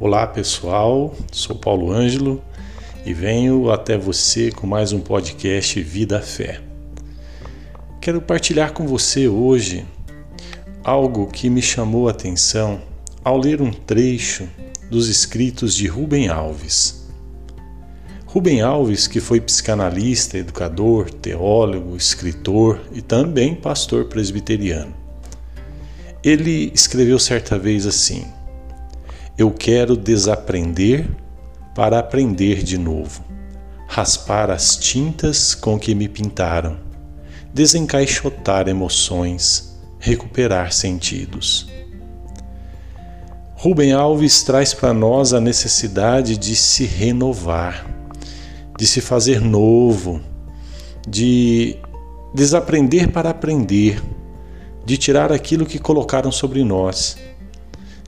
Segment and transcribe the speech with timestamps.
[0.00, 2.42] Olá pessoal, sou Paulo Ângelo
[3.04, 6.58] e venho até você com mais um podcast Vida Fé.
[8.00, 9.84] Quero partilhar com você hoje
[10.82, 12.80] algo que me chamou a atenção
[13.22, 14.48] ao ler um trecho
[14.90, 17.06] dos escritos de Rubem Alves.
[18.24, 24.94] Rubem Alves, que foi psicanalista, educador, teólogo, escritor e também pastor presbiteriano.
[26.24, 28.24] Ele escreveu certa vez assim:
[29.40, 31.08] Eu quero desaprender
[31.74, 33.24] para aprender de novo,
[33.86, 36.76] raspar as tintas com que me pintaram,
[37.50, 41.70] desencaixotar emoções, recuperar sentidos.
[43.54, 47.86] Rubem Alves traz para nós a necessidade de se renovar,
[48.76, 50.20] de se fazer novo,
[51.08, 51.78] de
[52.34, 54.02] desaprender para aprender,
[54.84, 57.16] de tirar aquilo que colocaram sobre nós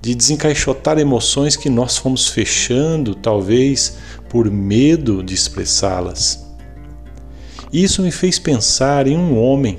[0.00, 3.98] de desencaixotar emoções que nós fomos fechando, talvez
[4.28, 6.46] por medo de expressá-las.
[7.72, 9.78] Isso me fez pensar em um homem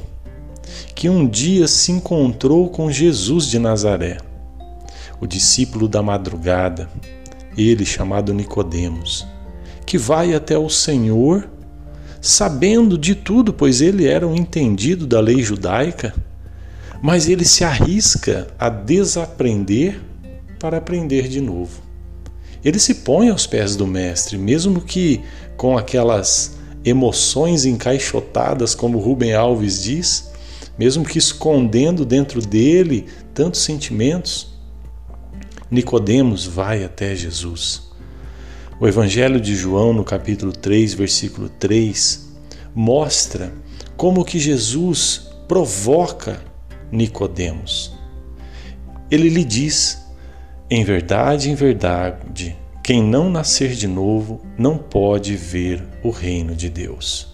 [0.94, 4.18] que um dia se encontrou com Jesus de Nazaré,
[5.20, 6.90] o discípulo da madrugada,
[7.58, 9.26] ele chamado Nicodemos,
[9.86, 11.50] que vai até o Senhor
[12.22, 16.14] sabendo de tudo, pois ele era um entendido da lei judaica,
[17.02, 20.00] mas ele se arrisca a desaprender
[20.62, 21.82] para aprender de novo.
[22.64, 25.20] Ele se põe aos pés do Mestre, mesmo que
[25.58, 30.32] com aquelas emoções encaixotadas, como Rubem Alves diz,
[30.78, 34.50] mesmo que escondendo dentro dele tantos sentimentos.
[35.70, 37.90] Nicodemos vai até Jesus.
[38.80, 42.28] O Evangelho de João, no capítulo 3, versículo 3,
[42.76, 43.52] mostra
[43.98, 46.40] como que Jesus provoca
[46.92, 47.94] Nicodemos.
[49.10, 50.01] Ele lhe diz:
[50.74, 56.70] em verdade, em verdade, quem não nascer de novo não pode ver o reino de
[56.70, 57.28] Deus.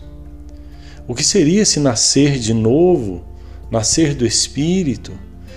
[1.07, 3.23] O que seria se nascer de novo,
[3.69, 5.11] nascer do Espírito,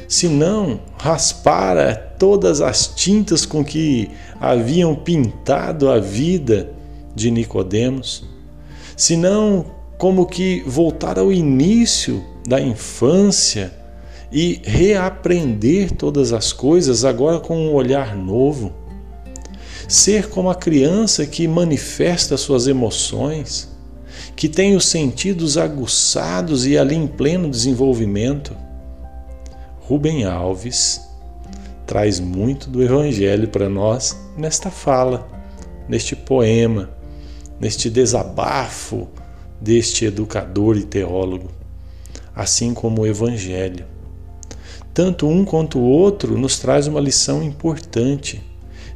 [0.07, 6.71] se não raspar todas as tintas com que haviam pintado a vida
[7.15, 8.29] de Nicodemos,
[8.95, 9.65] se não
[9.97, 13.73] como que voltar ao início da infância,
[14.33, 18.73] e reaprender todas as coisas agora com um olhar novo.
[19.89, 23.69] Ser como a criança que manifesta suas emoções,
[24.37, 28.57] que tem os sentidos aguçados e ali em pleno desenvolvimento.
[29.81, 31.01] Rubem Alves
[31.85, 35.29] traz muito do Evangelho para nós nesta fala,
[35.89, 36.89] neste poema,
[37.59, 39.09] neste desabafo
[39.61, 41.51] deste educador e teólogo,
[42.33, 43.85] assim como o Evangelho
[44.93, 48.43] tanto um quanto o outro nos traz uma lição importante.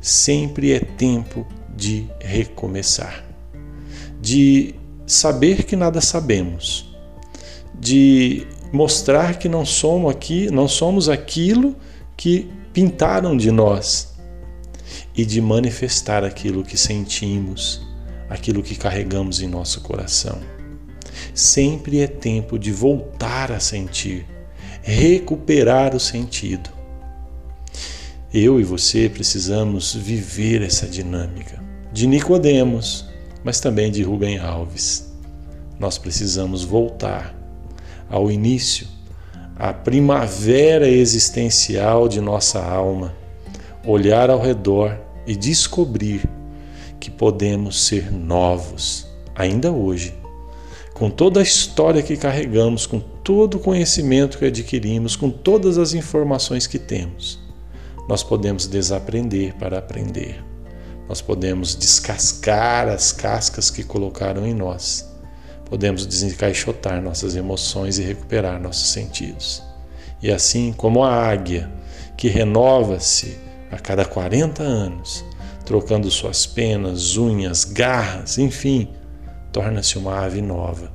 [0.01, 3.25] Sempre é tempo de recomeçar,
[4.21, 4.75] de
[5.07, 6.95] saber que nada sabemos,
[7.79, 11.75] de mostrar que não somos aqui, não somos aquilo
[12.17, 14.15] que pintaram de nós
[15.17, 17.81] e de manifestar aquilo que sentimos,
[18.29, 20.39] aquilo que carregamos em nosso coração.
[21.33, 24.27] Sempre é tempo de voltar a sentir
[24.85, 26.69] recuperar o sentido.
[28.33, 31.59] Eu e você precisamos viver essa dinâmica
[31.91, 33.09] de Nicodemos,
[33.43, 35.11] mas também de Rubem Alves.
[35.79, 37.35] Nós precisamos voltar
[38.11, 38.87] ao início,
[39.57, 43.15] à primavera existencial de nossa alma,
[43.87, 46.29] olhar ao redor e descobrir
[47.01, 50.15] que podemos ser novos ainda hoje
[50.95, 55.95] com toda a história que carregamos, com todo o conhecimento que adquirimos, com todas as
[55.95, 57.41] informações que temos,
[58.07, 60.45] nós podemos desaprender para aprender.
[61.09, 65.09] Nós podemos descascar as cascas que colocaram em nós.
[65.65, 69.63] Podemos desencaixotar nossas emoções e recuperar nossos sentidos.
[70.23, 71.71] E assim como a águia,
[72.19, 73.39] que renova-se
[73.71, 75.25] a cada 40 anos,
[75.65, 78.89] trocando suas penas, unhas, garras, enfim,
[79.51, 80.93] torna-se uma ave nova.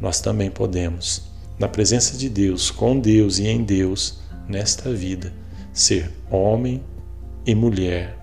[0.00, 4.18] Nós também podemos, na presença de Deus, com Deus e em Deus,
[4.48, 5.32] nesta vida,
[5.72, 6.82] ser homem
[7.44, 8.16] e mulher,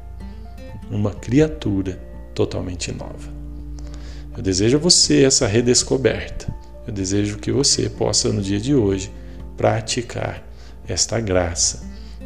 [0.90, 2.00] uma criatura
[2.34, 3.32] totalmente nova.
[4.36, 6.54] Eu desejo a você essa redescoberta.
[6.88, 9.12] Eu desejo que você possa, no dia de hoje,
[9.56, 10.44] praticar
[10.88, 11.84] esta graça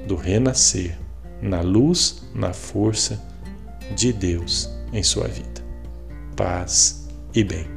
[0.08, 0.98] do renascer
[1.42, 3.22] na luz, na força
[3.96, 5.64] de Deus em sua vida.
[6.36, 7.77] Paz e bem.